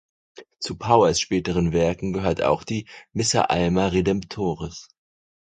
[0.59, 4.87] Zu Powers späten Werken gehört auch die "Missa Alma redemptoris".